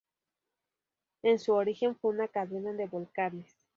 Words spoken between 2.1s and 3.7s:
cadena de volcanes.